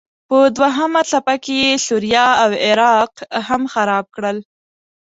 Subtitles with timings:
[0.29, 3.13] په دوهمه څپه کې یې سوریه او عراق
[3.47, 4.37] هم خراب کړل.